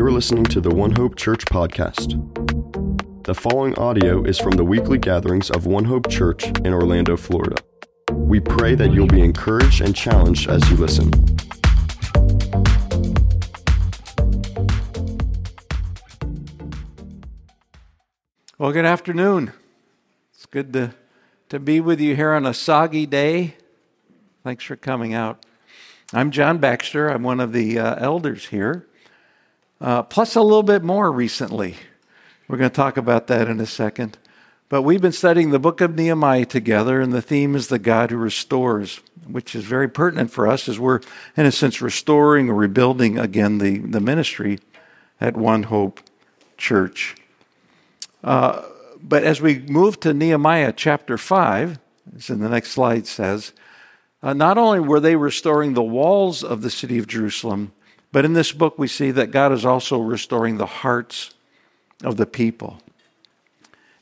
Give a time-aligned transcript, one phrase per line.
[0.00, 2.14] You're listening to the One Hope Church podcast.
[3.24, 7.56] The following audio is from the weekly gatherings of One Hope Church in Orlando, Florida.
[8.10, 11.10] We pray that you'll be encouraged and challenged as you listen.
[18.56, 19.52] Well, good afternoon.
[20.32, 20.94] It's good to,
[21.50, 23.56] to be with you here on a soggy day.
[24.44, 25.44] Thanks for coming out.
[26.14, 27.08] I'm John Baxter.
[27.08, 28.86] I'm one of the uh, elders here,
[29.80, 31.76] uh, plus a little bit more recently.
[32.48, 34.18] We're going to talk about that in a second.
[34.68, 38.10] But we've been studying the book of Nehemiah together, and the theme is the God
[38.10, 41.00] who restores, which is very pertinent for us as we're,
[41.36, 44.60] in a sense, restoring or rebuilding again the, the ministry
[45.20, 46.00] at One Hope
[46.56, 47.16] Church.
[48.22, 48.62] Uh,
[49.02, 51.78] but as we move to Nehemiah chapter 5,
[52.16, 53.52] as in the next slide says,
[54.22, 57.72] uh, not only were they restoring the walls of the city of Jerusalem,
[58.12, 61.34] but in this book we see that God is also restoring the hearts
[62.02, 62.80] of the people.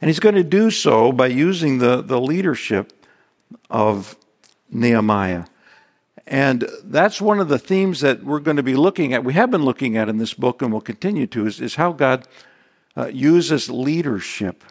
[0.01, 2.93] And he's going to do so by using the, the leadership
[3.69, 4.17] of
[4.71, 5.45] Nehemiah.
[6.27, 9.25] And that's one of the themes that we're going to be looking at.
[9.25, 11.93] We have been looking at in this book and will continue to, is, is how
[11.93, 12.29] God
[12.97, 14.63] uh, uses leadership.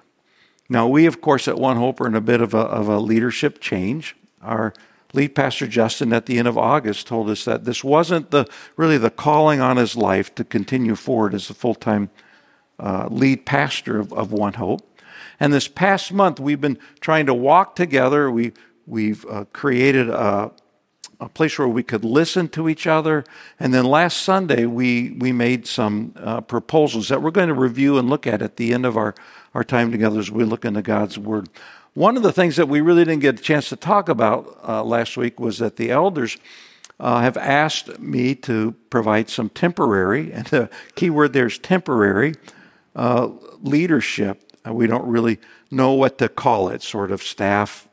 [0.69, 2.99] Now, we, of course, at One Hope are in a bit of a, of a
[2.99, 4.15] leadership change.
[4.41, 4.73] Our
[5.13, 8.97] lead pastor Justin at the end of August told us that this wasn't the really
[8.97, 12.09] the calling on his life to continue forward as a full-time
[12.79, 14.81] uh, lead pastor of, of, One Hope.
[15.39, 18.29] And this past month, we've been trying to walk together.
[18.29, 18.53] We
[18.85, 20.51] we've uh, created a,
[21.19, 23.23] a place where we could listen to each other.
[23.59, 27.97] And then last Sunday, we, we made some uh, proposals that we're going to review
[27.97, 29.15] and look at at the end of our,
[29.53, 31.49] our time together as we look into God's Word.
[31.97, 34.83] One of the things that we really didn't get a chance to talk about uh,
[34.83, 36.37] last week was that the elders
[36.99, 42.35] uh, have asked me to provide some temporary, and the key word there is temporary,
[42.95, 43.29] uh,
[43.63, 44.43] leadership.
[44.69, 45.39] We don't really
[45.71, 47.89] know what to call it, sort of staff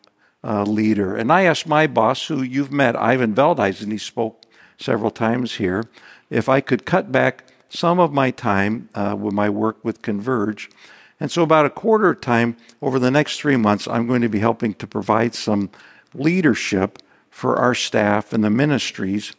[0.47, 1.17] uh, leader.
[1.17, 4.45] And I asked my boss, who you've met, Ivan Veldhuizen, he spoke
[4.77, 5.83] several times here,
[6.29, 10.69] if I could cut back some of my time uh, with my work with Converge.
[11.25, 14.29] And so, about a quarter of time over the next three months, I'm going to
[14.29, 15.71] be helping to provide some
[16.13, 16.99] leadership
[17.31, 19.33] for our staff and the ministries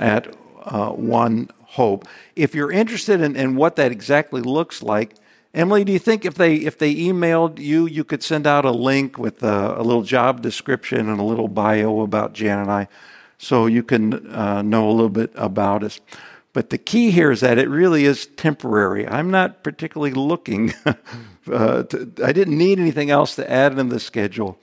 [0.00, 0.34] at
[0.64, 2.08] uh, One Hope.
[2.34, 5.14] If you're interested in, in what that exactly looks like,
[5.54, 8.72] Emily, do you think if they if they emailed you, you could send out a
[8.72, 12.88] link with a, a little job description and a little bio about Jan and I,
[13.38, 16.00] so you can uh, know a little bit about us?
[16.52, 19.08] But the key here is that it really is temporary.
[19.08, 20.74] I'm not particularly looking.
[21.50, 24.58] uh, to, I didn't need anything else to add in the schedule,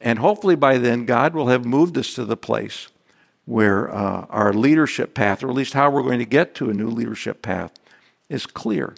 [0.00, 2.88] and hopefully by then God will have moved us to the place
[3.44, 6.74] where uh, our leadership path, or at least how we're going to get to a
[6.74, 7.72] new leadership path,
[8.28, 8.94] is clear.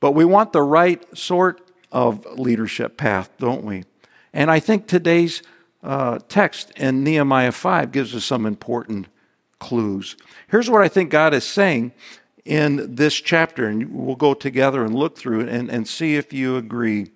[0.00, 3.84] But we want the right sort of leadership path, don't we?
[4.32, 5.42] And I think today's
[5.82, 9.08] uh, text in Nehemiah 5 gives us some important
[9.58, 10.16] clues.
[10.48, 11.92] Here's what I think God is saying
[12.44, 16.32] in this chapter, and we'll go together and look through it and, and see if
[16.32, 17.10] you agree.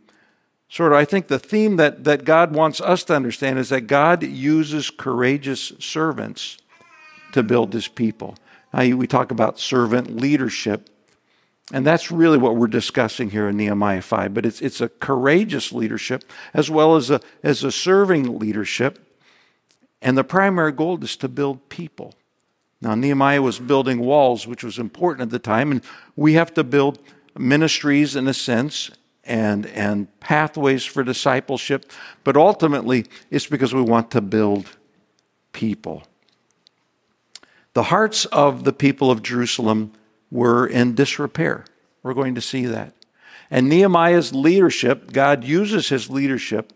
[0.68, 3.82] Sort of, I think the theme that, that God wants us to understand is that
[3.82, 6.58] God uses courageous servants
[7.32, 8.36] to build his people.
[8.72, 10.88] Now, we talk about servant leadership.
[11.72, 14.34] And that's really what we're discussing here in Nehemiah 5.
[14.34, 18.98] But it's, it's a courageous leadership as well as a, as a serving leadership.
[20.02, 22.14] And the primary goal is to build people.
[22.82, 25.82] Now, Nehemiah was building walls, which was important at the time, and
[26.16, 26.98] we have to build
[27.38, 28.90] ministries in a sense
[29.24, 31.92] and, and pathways for discipleship.
[32.24, 34.76] But ultimately, it's because we want to build
[35.52, 36.04] people.
[37.74, 39.92] The hearts of the people of Jerusalem
[40.30, 41.66] were in disrepair.
[42.02, 42.94] We're going to see that.
[43.50, 46.72] And Nehemiah's leadership, God uses his leadership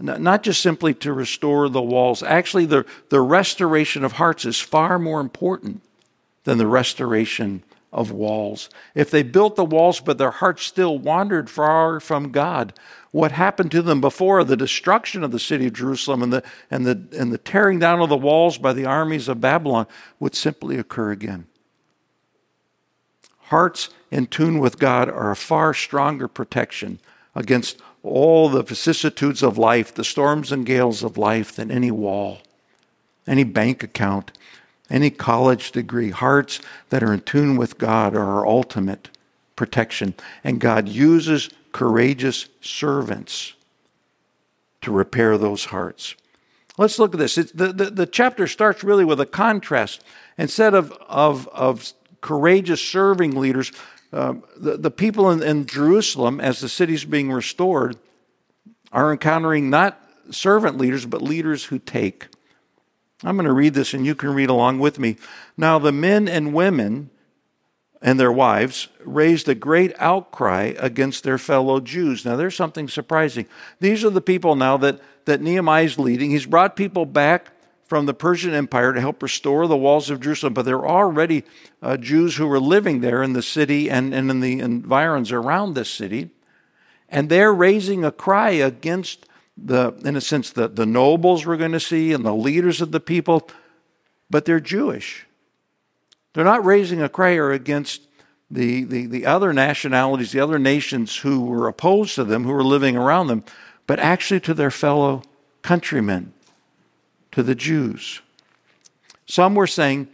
[0.00, 2.22] not just simply to restore the walls.
[2.22, 5.82] Actually, the, the restoration of hearts is far more important
[6.44, 7.62] than the restoration
[7.92, 8.70] of walls.
[8.94, 12.72] If they built the walls, but their hearts still wandered far from God,
[13.10, 16.86] what happened to them before the destruction of the city of Jerusalem and the, and
[16.86, 19.86] the, and the tearing down of the walls by the armies of Babylon
[20.20, 21.46] would simply occur again.
[23.44, 27.00] Hearts in tune with God are a far stronger protection
[27.34, 32.38] against all the vicissitudes of life, the storms and gales of life, than any wall,
[33.26, 34.32] any bank account,
[34.88, 36.10] any college degree.
[36.10, 39.10] Hearts that are in tune with God are our ultimate
[39.56, 40.14] protection.
[40.42, 43.54] And God uses courageous servants
[44.80, 46.14] to repair those hearts.
[46.78, 47.34] Let's look at this.
[47.34, 50.02] the, the, the chapter starts really with a contrast.
[50.38, 53.72] Instead of, of, of courageous serving leaders.
[54.12, 57.96] Uh, the, the people in, in Jerusalem, as the city's being restored,
[58.92, 62.26] are encountering not servant leaders, but leaders who take.
[63.22, 65.16] I'm going to read this and you can read along with me.
[65.56, 67.10] Now, the men and women
[68.02, 72.24] and their wives raised a great outcry against their fellow Jews.
[72.24, 73.46] Now, there's something surprising.
[73.78, 76.30] These are the people now that, that Nehemiah is leading.
[76.30, 77.52] He's brought people back
[77.90, 81.42] from the Persian Empire to help restore the walls of Jerusalem, but there are already
[81.82, 85.74] uh, Jews who were living there in the city and, and in the environs around
[85.74, 86.30] this city.
[87.08, 89.26] And they're raising a cry against
[89.56, 92.92] the, in a sense, the, the nobles we're going to see and the leaders of
[92.92, 93.48] the people,
[94.30, 95.26] but they're Jewish.
[96.32, 98.02] They're not raising a cry against
[98.48, 102.62] the, the, the other nationalities, the other nations who were opposed to them, who were
[102.62, 103.42] living around them,
[103.88, 105.24] but actually to their fellow
[105.62, 106.34] countrymen,
[107.32, 108.20] to the Jews.
[109.26, 110.08] Some were saying,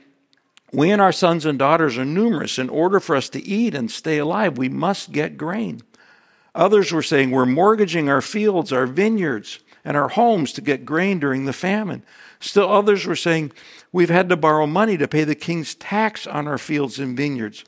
[0.73, 2.59] We and our sons and daughters are numerous.
[2.59, 5.83] In order for us to eat and stay alive, we must get grain.
[6.55, 11.19] Others were saying, We're mortgaging our fields, our vineyards, and our homes to get grain
[11.19, 12.03] during the famine.
[12.41, 13.53] Still others were saying,
[13.93, 17.65] We've had to borrow money to pay the king's tax on our fields and vineyards.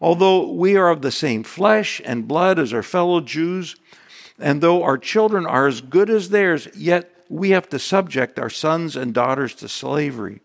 [0.00, 3.76] Although we are of the same flesh and blood as our fellow Jews,
[4.38, 8.50] and though our children are as good as theirs, yet we have to subject our
[8.50, 10.40] sons and daughters to slavery.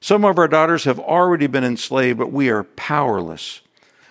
[0.00, 3.60] Some of our daughters have already been enslaved, but we are powerless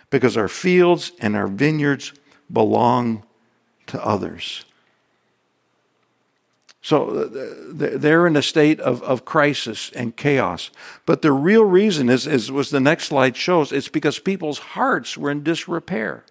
[0.09, 2.12] because our fields and our vineyards
[2.51, 3.24] belong
[3.88, 4.65] to others.
[6.81, 7.30] So uh,
[7.71, 10.71] they're in a state of, of crisis and chaos.
[11.06, 15.31] But the real reason is, was the next slide shows, it's because people's hearts were
[15.31, 16.25] in disrepair.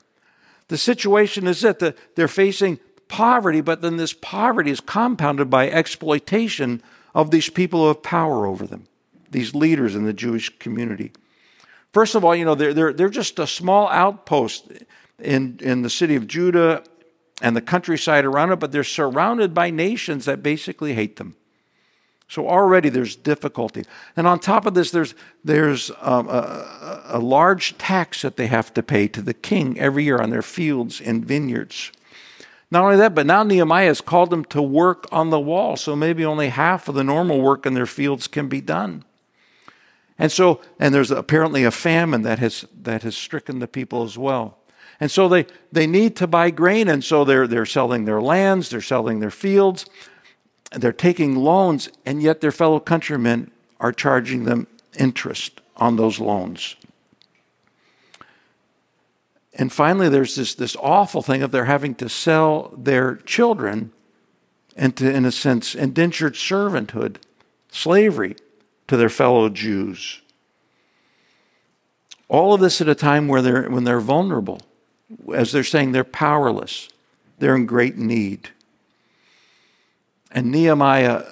[0.68, 2.78] The situation is that they're facing
[3.14, 6.82] poverty, but then this poverty is compounded by exploitation
[7.14, 8.88] of these people who have power over them,
[9.30, 11.12] these leaders in the Jewish community.
[11.92, 14.72] First of all, you know, they're, they're, they're just a small outpost
[15.20, 16.82] in, in the city of Judah
[17.40, 21.36] and the countryside around it, but they're surrounded by nations that basically hate them.
[22.26, 23.84] So already there's difficulty.
[24.16, 25.14] And on top of this, there's,
[25.44, 30.02] there's um, a, a, large tax that they have to pay to the king every
[30.02, 31.92] year on their fields and vineyards.
[32.74, 35.94] Not only that, but now Nehemiah has called them to work on the wall, so
[35.94, 39.04] maybe only half of the normal work in their fields can be done.
[40.18, 44.18] And so, and there's apparently a famine that has, that has stricken the people as
[44.18, 44.58] well.
[44.98, 48.70] And so they, they need to buy grain, and so they're, they're selling their lands,
[48.70, 49.86] they're selling their fields,
[50.72, 54.66] they're taking loans, and yet their fellow countrymen are charging them
[54.98, 56.74] interest on those loans.
[59.56, 63.92] And finally, there's this, this awful thing of they're having to sell their children
[64.76, 67.16] into, in a sense, indentured servanthood,
[67.70, 68.36] slavery
[68.88, 70.20] to their fellow Jews.
[72.28, 74.60] All of this at a time where they're, when they're vulnerable
[75.32, 76.88] as they're saying they're powerless,
[77.38, 78.48] they're in great need.
[80.32, 81.24] And Nehemiah,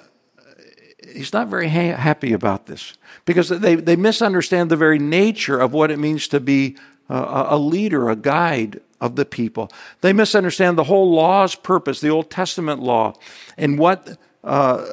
[1.11, 2.93] he's not very ha- happy about this
[3.25, 6.77] because they, they misunderstand the very nature of what it means to be
[7.09, 9.69] a, a leader, a guide of the people.
[10.01, 13.13] They misunderstand the whole law's purpose, the Old Testament law,
[13.57, 14.85] and what uh,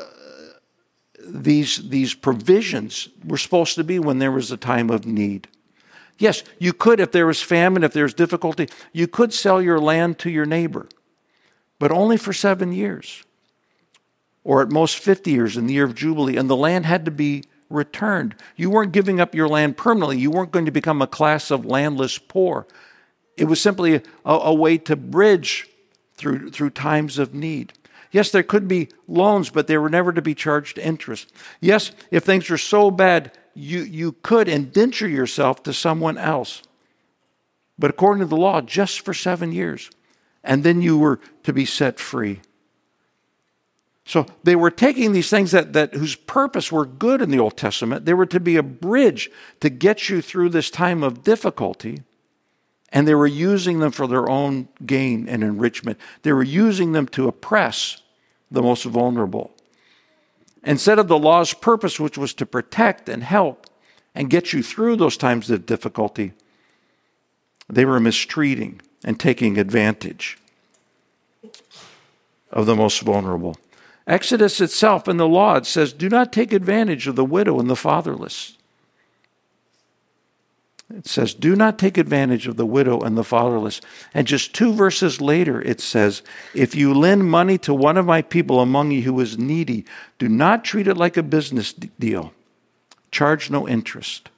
[1.25, 5.49] these, these provisions were supposed to be when there was a time of need.
[6.19, 9.79] Yes, you could, if there was famine, if there was difficulty, you could sell your
[9.79, 10.87] land to your neighbor,
[11.79, 13.25] but only for seven years,
[14.45, 17.11] or at most 50 years in the year of Jubilee, and the land had to
[17.11, 18.35] be returned.
[18.57, 21.65] You weren't giving up your land permanently, you weren't going to become a class of
[21.65, 22.67] landless poor.
[23.37, 25.69] It was simply a, a way to bridge
[26.15, 27.73] through, through times of need.
[28.11, 31.33] Yes, there could be loans, but they were never to be charged interest.
[31.61, 36.63] Yes, if things were so bad, you, you could indenture yourself to someone else.
[37.79, 39.91] But according to the law, just for seven years.
[40.43, 42.41] And then you were to be set free.
[44.11, 47.57] So they were taking these things that, that whose purpose were good in the Old
[47.57, 48.07] Testament.
[48.07, 52.03] They were to be a bridge to get you through this time of difficulty.
[52.89, 55.97] And they were using them for their own gain and enrichment.
[56.23, 58.03] They were using them to oppress
[58.51, 59.53] the most vulnerable.
[60.65, 63.69] Instead of the law's purpose, which was to protect and help
[64.13, 66.33] and get you through those times of difficulty,
[67.69, 70.37] they were mistreating and taking advantage
[72.51, 73.57] of the most vulnerable.
[74.11, 77.71] Exodus itself in the law it says, "Do not take advantage of the widow and
[77.71, 78.57] the fatherless."
[80.97, 83.81] It says, Do not take advantage of the widow and the fatherless.
[84.13, 88.23] And just two verses later, it says, If you lend money to one of my
[88.23, 89.85] people among you who is needy,
[90.19, 92.33] do not treat it like a business deal.
[93.13, 94.31] Charge no interest.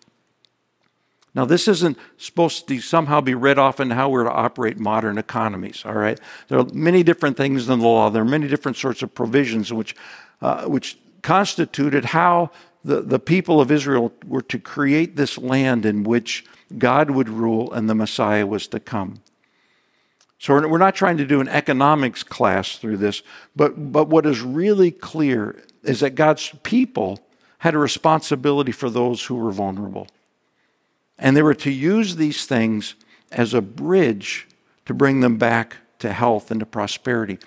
[1.35, 5.17] Now, this isn't supposed to somehow be read off in how we're to operate modern
[5.17, 6.21] economies, all right?
[6.49, 8.11] There are many different things in the law.
[8.11, 9.97] There are many different sorts of provisions which,
[10.43, 12.51] uh, which constituted how
[12.85, 16.45] the, the people of Israel were to create this land in which
[16.77, 19.21] God would rule and the Messiah was to come.
[20.39, 23.23] So we're not trying to do an economics class through this,
[23.55, 27.21] but, but what is really clear is that God's people
[27.59, 30.09] had a responsibility for those who were vulnerable.
[31.19, 32.95] And they were to use these things
[33.31, 34.49] as a bridge
[34.87, 37.39] to bring them back to health and to prosperity.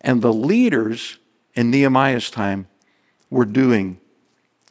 [0.00, 1.18] And the leaders
[1.54, 2.68] in Nehemiah's time
[3.28, 4.00] were doing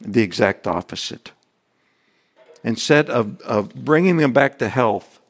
[0.00, 1.32] the exact opposite.
[2.64, 5.20] Instead of, of bringing them back to health,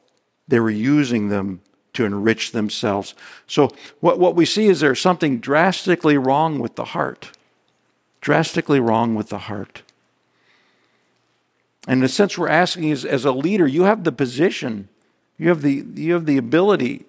[0.47, 1.61] they were using them
[1.93, 3.13] to enrich themselves.
[3.47, 7.31] So, what, what we see is there's something drastically wrong with the heart.
[8.21, 9.81] Drastically wrong with the heart.
[11.87, 14.87] And in a sense, we're asking as, as a leader, you have the position,
[15.37, 17.05] you have the, you have the ability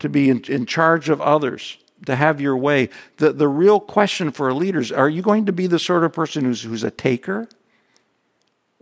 [0.00, 2.88] to be in, in charge of others, to have your way.
[3.18, 6.44] The, the real question for leaders are you going to be the sort of person
[6.44, 7.48] who's, who's a taker?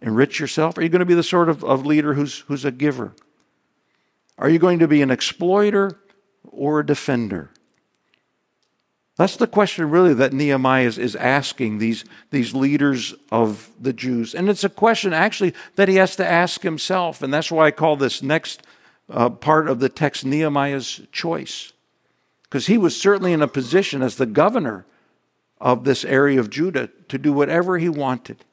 [0.03, 0.77] Enrich yourself?
[0.77, 3.15] Are you going to be the sort of, of leader who's, who's a giver?
[4.39, 5.99] Are you going to be an exploiter
[6.45, 7.51] or a defender?
[9.17, 14.35] That's the question, really, that Nehemiah is, is asking these, these leaders of the Jews.
[14.35, 17.23] And it's a question, actually, that he has to ask himself.
[17.23, 18.63] And that's why I call this next
[19.09, 21.73] uh, part of the text Nehemiah's choice.
[22.43, 24.85] Because he was certainly in a position as the governor
[25.61, 28.45] of this area of Judah to do whatever he wanted.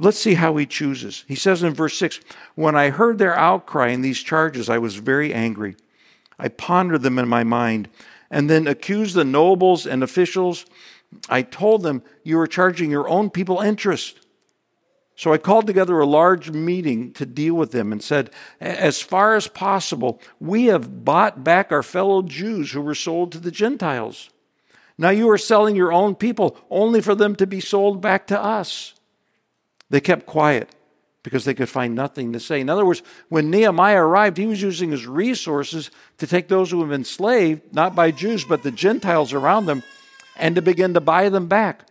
[0.00, 1.24] Let's see how he chooses.
[1.26, 2.20] He says in verse 6
[2.54, 5.76] When I heard their outcry and these charges, I was very angry.
[6.38, 7.88] I pondered them in my mind
[8.30, 10.66] and then accused the nobles and officials.
[11.28, 14.18] I told them, You are charging your own people interest.
[15.16, 18.30] So I called together a large meeting to deal with them and said,
[18.60, 23.38] As far as possible, we have bought back our fellow Jews who were sold to
[23.38, 24.30] the Gentiles.
[24.96, 28.40] Now you are selling your own people only for them to be sold back to
[28.40, 28.94] us.
[29.90, 30.74] They kept quiet
[31.28, 32.58] because they could find nothing to say.
[32.58, 36.80] In other words, when Nehemiah arrived, he was using his resources to take those who
[36.80, 39.82] have been enslaved, not by Jews, but the Gentiles around them,
[40.38, 41.84] and to begin to buy them back.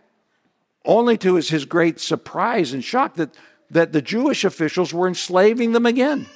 [0.84, 3.36] Only to his, his great surprise and shock that,
[3.70, 6.26] that the Jewish officials were enslaving them again.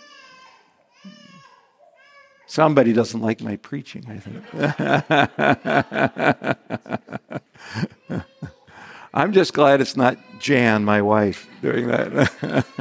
[2.46, 4.44] Somebody doesn't like my preaching, I think.
[9.14, 12.66] I'm just glad it's not Jan, my wife, doing that.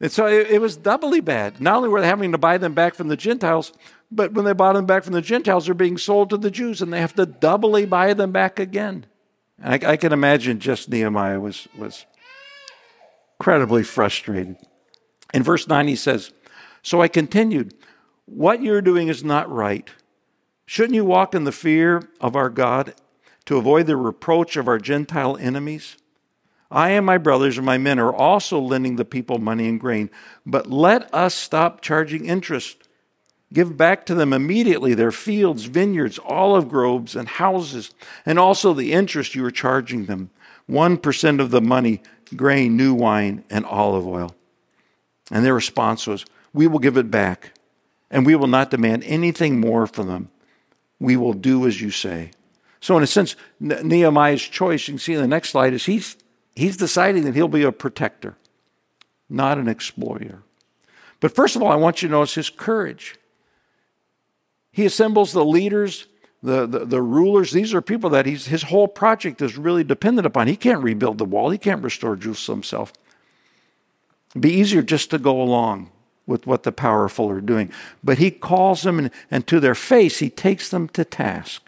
[0.00, 1.60] and so it, it, was doubly bad.
[1.60, 3.72] Not only were they having to buy them back from the Gentiles,
[4.10, 6.80] but when they bought them back from the Gentiles, they're being sold to the Jews,
[6.80, 9.06] and they have to doubly buy them back again.
[9.62, 12.06] I, I can imagine just Nehemiah was, was
[13.38, 14.56] incredibly frustrated.
[15.34, 16.32] In verse 9, he says,
[16.82, 17.74] So I continued,
[18.24, 19.88] What you're doing is not right.
[20.64, 22.94] Shouldn't you walk in the fear of our God
[23.44, 25.96] to avoid the reproach of our Gentile enemies?
[26.70, 30.10] I and my brothers and my men are also lending the people money and grain,
[30.46, 32.88] but let us stop charging interest.
[33.52, 37.90] Give back to them immediately their fields, vineyards, olive groves, and houses,
[38.24, 40.30] and also the interest you are charging them
[40.70, 42.00] 1% of the money,
[42.36, 44.36] grain, new wine, and olive oil.
[45.32, 47.52] And their response was, We will give it back,
[48.08, 50.30] and we will not demand anything more from them
[51.00, 52.30] we will do as you say.
[52.80, 56.16] So, in a sense, Nehemiah's choice, you can see in the next slide, is he's,
[56.60, 58.36] he's deciding that he'll be a protector,
[59.28, 60.42] not an exploiter.
[61.20, 63.16] But first of all, I want you to notice his courage.
[64.70, 66.06] He assembles the leaders,
[66.42, 67.50] the, the, the rulers.
[67.50, 70.48] These are people that his whole project is really dependent upon.
[70.48, 72.92] He can't rebuild the wall, he can't restore Jerusalem himself.
[74.32, 75.90] It'd be easier just to go along
[76.26, 77.72] with what the powerful are doing.
[78.04, 81.62] But he calls them, and, and to their face, he takes them to task.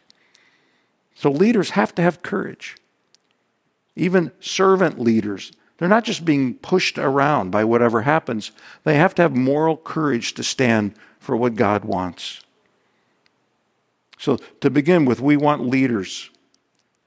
[1.14, 2.76] So leaders have to have courage.
[3.96, 8.52] Even servant leaders, they're not just being pushed around by whatever happens,
[8.84, 12.40] they have to have moral courage to stand for what God wants.
[14.18, 16.30] So, to begin with, we want leaders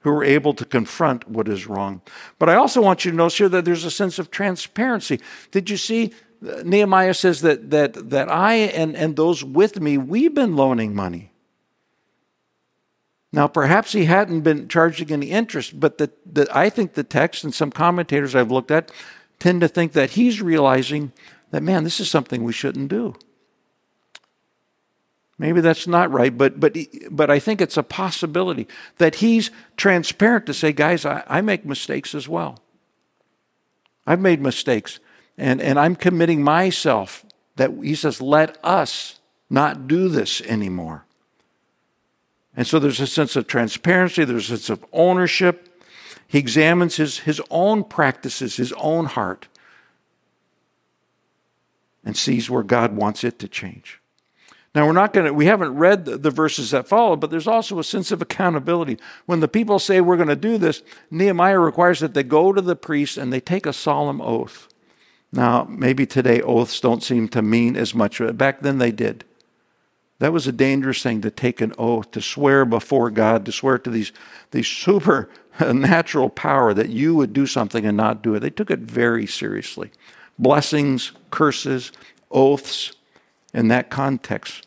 [0.00, 2.00] who are able to confront what is wrong.
[2.38, 5.20] But I also want you to notice here that there's a sense of transparency.
[5.50, 6.12] Did you see
[6.46, 10.94] uh, Nehemiah says that, that, that I and, and those with me, we've been loaning
[10.94, 11.32] money.
[13.32, 17.44] Now, perhaps he hadn't been charging any interest, but the, the, I think the text
[17.44, 18.90] and some commentators I've looked at
[19.38, 21.12] tend to think that he's realizing
[21.50, 23.14] that, man, this is something we shouldn't do.
[25.38, 26.76] Maybe that's not right, but, but,
[27.10, 28.66] but I think it's a possibility
[28.96, 32.60] that he's transparent to say, guys, I, I make mistakes as well.
[34.06, 34.98] I've made mistakes,
[35.36, 41.04] and, and I'm committing myself that he says, let us not do this anymore.
[42.56, 45.84] And so there's a sense of transparency, there's a sense of ownership.
[46.26, 49.46] He examines his, his own practices, his own heart,
[52.04, 54.00] and sees where God wants it to change.
[54.74, 57.46] Now, we're not going to, we haven't read the, the, verses that follow, but there's
[57.46, 58.98] also a sense of accountability.
[59.24, 62.60] When the people say we're going to do this, Nehemiah requires that they go to
[62.60, 64.68] the priest and they take a solemn oath.
[65.32, 69.24] Now, maybe today oaths don't seem to mean as much, but back then they did.
[70.18, 73.78] That was a dangerous thing to take an oath, to swear before God, to swear
[73.78, 74.12] to these,
[74.50, 78.40] these supernatural power that you would do something and not do it.
[78.40, 79.90] They took it very seriously.
[80.38, 81.92] Blessings, curses,
[82.30, 82.92] oaths,
[83.52, 84.66] in that context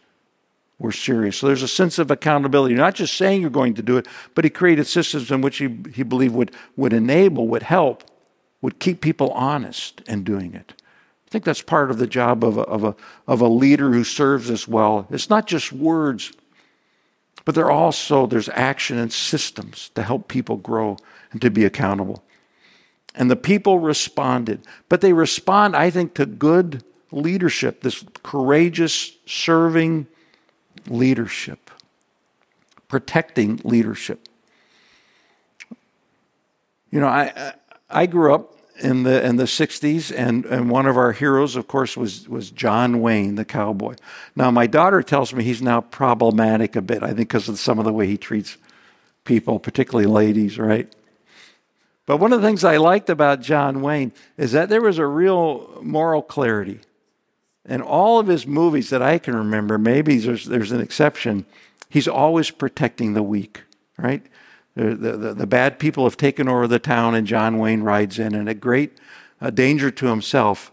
[0.79, 1.38] were serious.
[1.38, 4.08] So there's a sense of accountability, You're not just saying you're going to do it,
[4.34, 8.03] but he created systems in which he, he believed would, would enable, would help,
[8.62, 10.82] would keep people honest in doing it.
[11.30, 12.96] I think that's part of the job of a, of a,
[13.28, 15.06] of a leader who serves us well.
[15.12, 16.34] It's not just words,
[17.46, 20.98] but there also there's action and systems to help people grow
[21.32, 22.24] and to be accountable.
[23.14, 30.08] And the people responded, but they respond, I think, to good leadership, this courageous, serving,
[30.88, 31.70] leadership,
[32.88, 34.28] protecting leadership.
[36.90, 37.54] You know, I
[37.88, 41.68] I grew up in the in the 60s and, and one of our heroes of
[41.68, 43.96] course was was John Wayne the cowboy.
[44.36, 47.80] Now my daughter tells me he's now problematic a bit I think because of some
[47.80, 48.58] of the way he treats
[49.26, 50.92] people particularly ladies, right?
[52.10, 55.06] But one of the things I liked about John Wayne is that there was a
[55.06, 56.80] real moral clarity.
[57.66, 61.46] In all of his movies that I can remember, maybe there's, there's an exception,
[61.88, 63.62] he's always protecting the weak,
[63.96, 64.26] right?
[64.76, 68.34] The, the, the, bad people have taken over the town, and John Wayne rides in,
[68.34, 68.98] and a great
[69.42, 70.72] uh, danger to himself,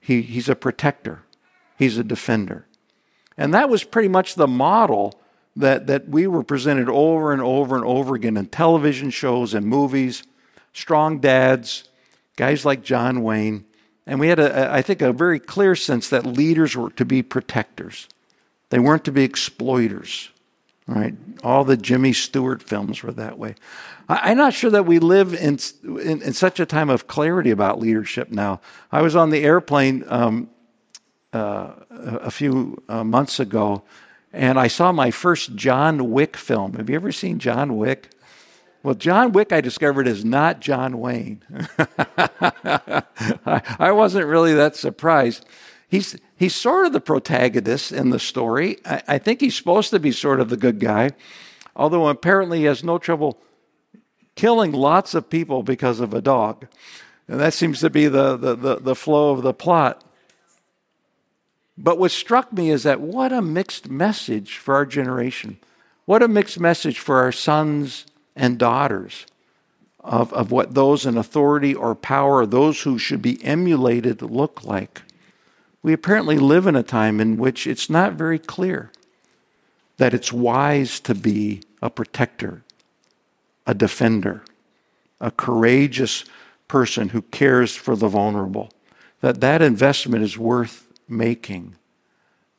[0.00, 1.22] he, he's a protector,
[1.78, 2.66] he's a defender.
[3.36, 5.18] And that was pretty much the model
[5.56, 9.66] that, that we were presented over and over and over again in television shows and
[9.66, 10.22] movies.
[10.72, 11.88] Strong dads,
[12.36, 13.64] guys like John Wayne,
[14.06, 17.22] and we had, a, I think, a very clear sense that leaders were to be
[17.22, 18.08] protectors.
[18.70, 20.30] They weren't to be exploiters.
[20.90, 21.14] Right?
[21.44, 23.54] All the Jimmy Stewart films were that way.
[24.08, 27.52] I, am not sure that we live in, in, in, such a time of clarity
[27.52, 28.60] about leadership now.
[28.90, 30.50] I was on the airplane um,
[31.32, 33.84] uh, a few uh, months ago,
[34.32, 36.72] and I saw my first John Wick film.
[36.74, 38.10] Have you ever seen John Wick?
[38.82, 41.44] Well, John Wick, I discovered, is not John Wayne.
[42.16, 45.46] I wasn't really that surprised.
[45.88, 48.78] He's, he's sort of the protagonist in the story.
[48.86, 51.10] I, I, think he's supposed to be sort of the good guy,
[51.76, 53.38] although apparently he has no trouble
[54.36, 56.66] killing lots of people because of a dog.
[57.28, 60.02] And that seems to be the, the, the, the flow of the plot.
[61.76, 65.58] But what struck me is that what a mixed message for our generation.
[66.06, 69.26] What a mixed message for our sons and daughters
[70.00, 75.02] of, of what those in authority or power, those who should be emulated, look like.
[75.82, 78.92] We apparently live in a time in which it's not very clear
[79.96, 82.62] that it's wise to be a protector,
[83.66, 84.42] a defender,
[85.20, 86.24] a courageous
[86.68, 88.70] person who cares for the vulnerable,
[89.20, 91.76] that that investment is worth making.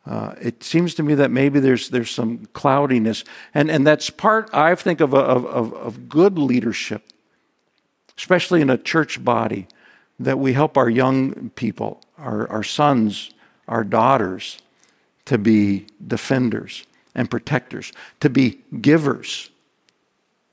[0.06, 4.50] Uh, it seems to me that maybe there's there's some cloudiness, and and that's part
[4.54, 7.04] I think of, of of, of good leadership,
[8.18, 9.68] especially in a church body,
[10.20, 13.32] that we help our young people, our our sons,
[13.68, 14.60] our daughters,
[15.26, 19.50] to be defenders and protectors, to be givers,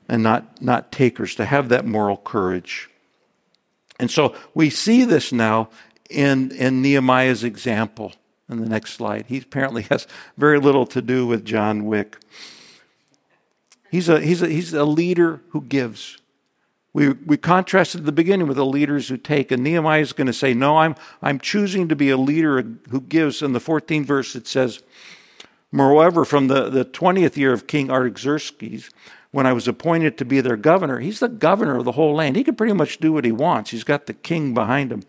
[0.07, 2.89] and not not takers, to have that moral courage.
[3.99, 5.69] And so we see this now
[6.09, 8.13] in in Nehemiah's example
[8.49, 9.25] in the next slide.
[9.27, 12.17] He apparently has very little to do with John Wick.
[13.91, 16.17] He's a, he's a, he's a leader who gives.
[16.91, 20.27] We, we contrasted at the beginning with the leaders who take, and Nehemiah is going
[20.27, 23.41] to say, No, I'm, I'm choosing to be a leader who gives.
[23.41, 24.81] In the 14th verse, it says,
[25.71, 28.89] Moreover, from the, the 20th year of King Artaxerxes,
[29.31, 32.35] when I was appointed to be their governor, he's the governor of the whole land.
[32.35, 33.69] He can pretty much do what he wants.
[33.69, 35.03] He's got the king behind him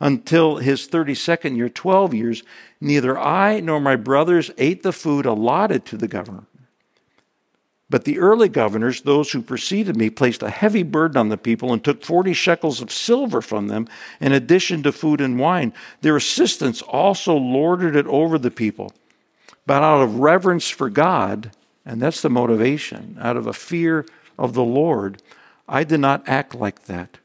[0.00, 2.42] until his 32nd year, 12 years,
[2.80, 6.44] neither I nor my brothers ate the food allotted to the governor.
[7.90, 11.72] But the early governors, those who preceded me, placed a heavy burden on the people
[11.72, 13.88] and took 40 shekels of silver from them
[14.20, 15.74] in addition to food and wine.
[16.00, 18.92] Their assistants also lorded it over the people.
[19.66, 21.50] But out of reverence for God,
[21.84, 24.06] and that's the motivation, out of a fear
[24.38, 25.20] of the Lord,
[25.68, 27.18] I did not act like that.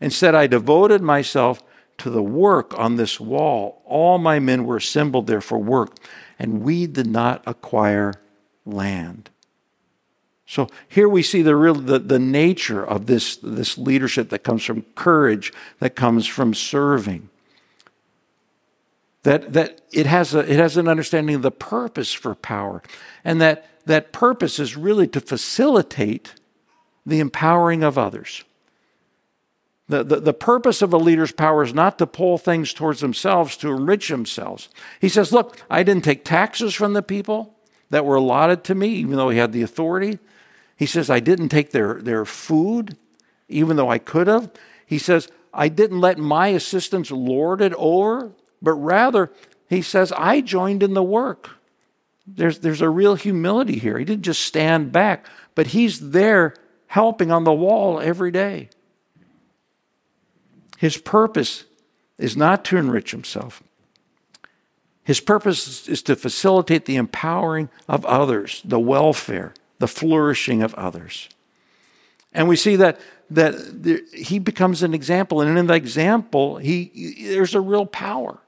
[0.00, 1.62] Instead, I devoted myself
[1.98, 3.82] to the work on this wall.
[3.86, 5.96] All my men were assembled there for work,
[6.38, 8.14] and we did not acquire
[8.66, 9.30] land.
[10.54, 14.64] So here we see the real the, the nature of this, this leadership that comes
[14.64, 17.28] from courage, that comes from serving.
[19.24, 22.84] That, that it, has a, it has an understanding of the purpose for power,
[23.24, 26.34] and that that purpose is really to facilitate
[27.04, 28.44] the empowering of others.
[29.88, 33.56] The, the, the, purpose of a leader's power is not to pull things towards themselves,
[33.56, 34.68] to enrich themselves.
[35.00, 37.56] He says, Look, I didn't take taxes from the people
[37.90, 40.20] that were allotted to me, even though he had the authority.
[40.76, 42.96] He says, I didn't take their, their food,
[43.48, 44.50] even though I could have.
[44.86, 49.30] He says, I didn't let my assistants lord it over, but rather,
[49.68, 51.50] he says, I joined in the work.
[52.26, 53.98] There's, there's a real humility here.
[53.98, 56.54] He didn't just stand back, but he's there
[56.86, 58.70] helping on the wall every day.
[60.78, 61.64] His purpose
[62.18, 63.62] is not to enrich himself.
[65.02, 69.52] His purpose is to facilitate the empowering of others, the welfare,
[69.84, 71.28] the flourishing of others.
[72.32, 77.26] And we see that that there, he becomes an example, and in the example, he
[77.34, 78.38] there's a real power.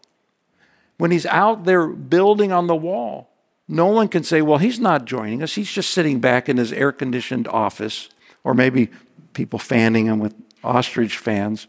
[0.96, 3.28] When he's out there building on the wall,
[3.68, 5.56] no one can say, "Well, he's not joining us.
[5.56, 8.08] He's just sitting back in his air-conditioned office,
[8.42, 8.88] or maybe
[9.34, 11.68] people fanning him with ostrich fans."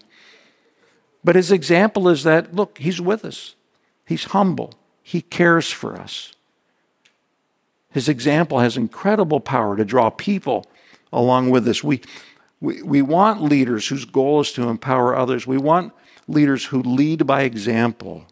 [1.25, 3.55] But his example is that look, he's with us.
[4.05, 4.75] He's humble.
[5.03, 6.36] He cares for us.
[7.91, 10.65] His example has incredible power to draw people
[11.11, 11.83] along with us.
[11.83, 12.01] We,
[12.59, 15.47] we, we want leaders whose goal is to empower others.
[15.47, 15.93] We want
[16.27, 18.25] leaders who lead by example,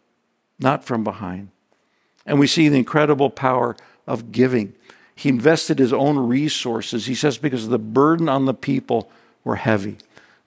[0.59, 1.49] not from behind.
[2.25, 3.75] And we see the incredible power
[4.07, 4.73] of giving.
[5.15, 9.09] He invested his own resources, he says, because the burden on the people
[9.43, 9.97] were heavy.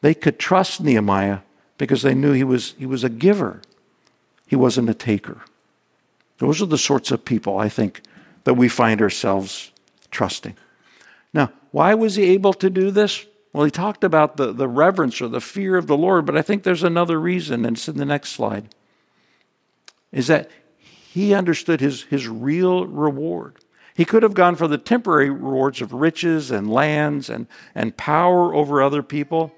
[0.02, 1.38] They could trust Nehemiah
[1.78, 3.62] because they knew he was, he was a giver,
[4.46, 5.42] he wasn't a taker.
[6.38, 8.02] Those are the sorts of people I think
[8.48, 9.72] that we find ourselves
[10.10, 10.56] trusting.
[11.34, 13.26] Now, why was he able to do this?
[13.52, 16.40] Well, he talked about the, the reverence or the fear of the Lord, but I
[16.40, 18.70] think there's another reason, and it's in the next slide.
[20.12, 23.56] Is that he understood his, his real reward.
[23.94, 28.54] He could have gone for the temporary rewards of riches and lands and, and power
[28.54, 29.52] over other people.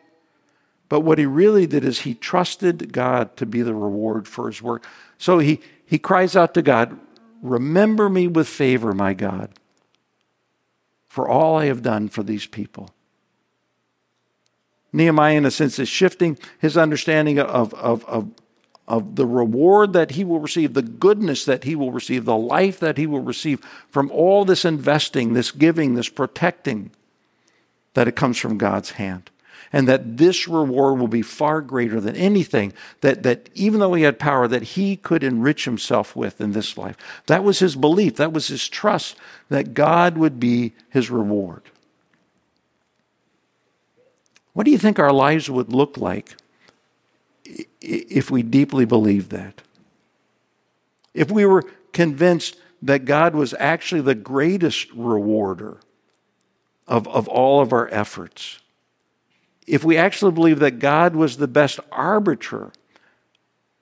[0.88, 4.60] But what he really did is he trusted God to be the reward for his
[4.60, 4.84] work.
[5.16, 6.98] So he, he cries out to God,
[7.42, 9.50] Remember me with favor, my God,
[11.08, 12.90] for all I have done for these people.
[14.92, 18.30] Nehemiah, in a sense, is shifting his understanding of, of, of,
[18.88, 22.80] of the reward that he will receive, the goodness that he will receive, the life
[22.80, 26.90] that he will receive from all this investing, this giving, this protecting,
[27.94, 29.30] that it comes from God's hand
[29.72, 34.02] and that this reward will be far greater than anything that, that even though he
[34.02, 36.96] had power, that he could enrich himself with in this life.
[37.26, 39.16] That was his belief, that was his trust
[39.48, 41.62] that God would be his reward.
[44.52, 46.36] What do you think our lives would look like
[47.80, 49.62] if we deeply believed that?
[51.14, 55.78] If we were convinced that God was actually the greatest rewarder
[56.88, 58.58] of, of all of our efforts,
[59.70, 62.72] if we actually believe that God was the best arbiter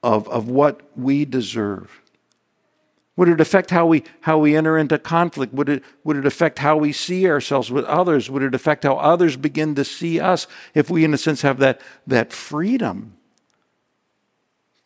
[0.03, 2.03] of, of what we deserve?
[3.17, 5.53] Would it affect how we, how we enter into conflict?
[5.53, 8.31] Would it, would it affect how we see ourselves with others?
[8.31, 11.59] Would it affect how others begin to see us if we, in a sense, have
[11.59, 13.17] that, that freedom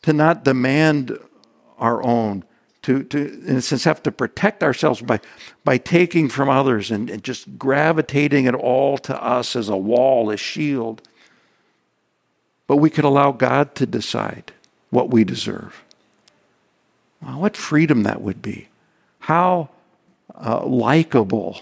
[0.01, 1.17] to not demand
[1.77, 2.43] our own,
[2.83, 5.19] to, to, in a sense, have to protect ourselves by,
[5.63, 10.29] by taking from others and, and just gravitating it all to us as a wall,
[10.29, 11.01] a shield.
[12.67, 14.51] But we could allow God to decide
[14.89, 15.83] what we deserve.
[17.21, 18.67] What freedom that would be.
[19.19, 19.69] How
[20.35, 21.61] uh, likable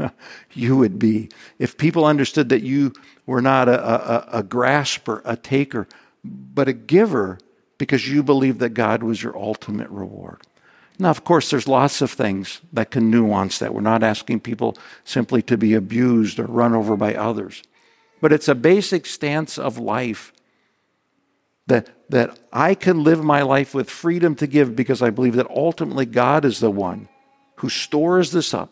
[0.52, 2.92] you would be if people understood that you
[3.26, 5.86] were not a, a, a grasper, a taker,
[6.24, 7.38] but a giver
[7.76, 10.40] because you believed that God was your ultimate reward.
[11.02, 13.74] Now, of course, there's lots of things that can nuance that.
[13.74, 17.60] We're not asking people simply to be abused or run over by others.
[18.20, 20.32] But it's a basic stance of life
[21.66, 25.50] that, that I can live my life with freedom to give because I believe that
[25.50, 27.08] ultimately God is the one
[27.56, 28.70] who stores this up,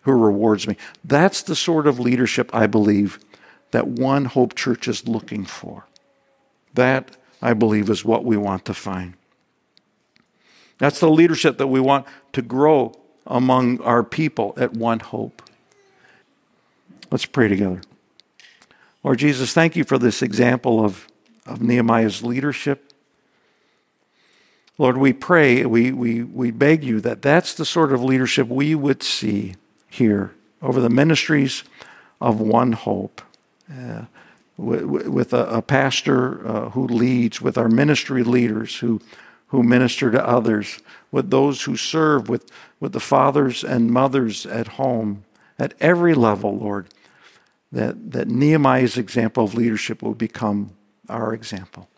[0.00, 0.78] who rewards me.
[1.04, 3.18] That's the sort of leadership I believe
[3.72, 5.84] that One Hope Church is looking for.
[6.72, 9.12] That, I believe, is what we want to find.
[10.78, 12.92] That's the leadership that we want to grow
[13.26, 15.42] among our people at One Hope.
[17.10, 17.80] Let's pray together.
[19.02, 21.06] Lord Jesus, thank you for this example of,
[21.46, 22.92] of Nehemiah's leadership.
[24.76, 28.74] Lord, we pray, we, we, we beg you that that's the sort of leadership we
[28.74, 29.54] would see
[29.88, 31.62] here over the ministries
[32.20, 33.22] of One Hope.
[33.70, 34.04] Uh,
[34.56, 39.00] with a, a pastor uh, who leads, with our ministry leaders who,
[39.54, 40.80] who minister to others,
[41.12, 45.24] with those who serve, with, with the fathers and mothers at home,
[45.60, 46.88] at every level, Lord,
[47.70, 50.72] that, that Nehemiah's example of leadership will become
[51.08, 51.88] our example.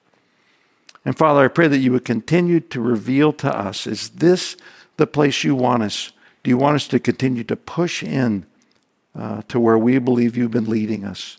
[1.03, 4.59] And Father, I pray that you would continue to reveal to us is this
[4.99, 6.13] the place you want us?
[6.43, 8.45] Do you want us to continue to push in
[9.19, 11.39] uh, to where we believe you've been leading us?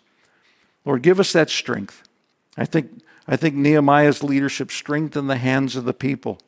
[0.83, 2.01] Lord, give us that strength.
[2.57, 6.39] I think, I think Nehemiah's leadership strengthened the hands of the people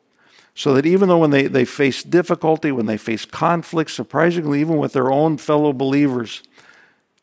[0.54, 4.78] so that even though when they, they face difficulty, when they face conflict, surprisingly, even
[4.78, 6.42] with their own fellow believers,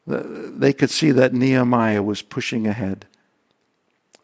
[0.05, 3.05] they could see that Nehemiah was pushing ahead.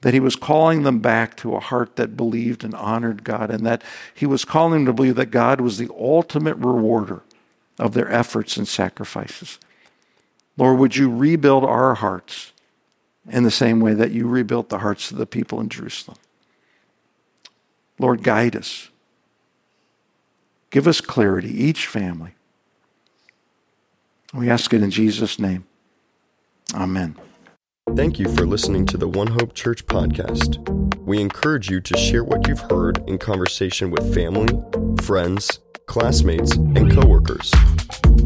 [0.01, 3.65] That he was calling them back to a heart that believed and honored God, and
[3.65, 3.81] that
[4.13, 7.23] he was calling them to believe that God was the ultimate rewarder
[7.77, 9.59] of their efforts and sacrifices.
[10.57, 12.52] Lord, would you rebuild our hearts
[13.29, 16.17] in the same way that you rebuilt the hearts of the people in Jerusalem.
[17.99, 18.89] Lord, guide us.
[20.69, 22.31] Give us clarity, each family.
[24.33, 25.65] We ask it in Jesus' name.
[26.73, 27.15] Amen.
[27.95, 30.57] Thank you for listening to the One Hope Church podcast.
[30.99, 34.47] We encourage you to share what you've heard in conversation with family,
[35.03, 37.51] friends, classmates, and coworkers.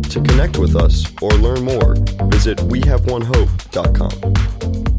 [0.10, 1.96] To connect with us or learn more,
[2.30, 4.97] visit wehaveonehope.com.